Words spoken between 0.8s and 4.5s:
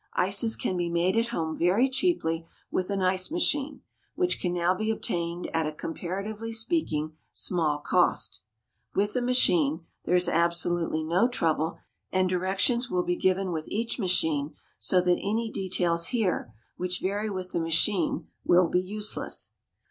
made at home very cheaply with an ice machine, which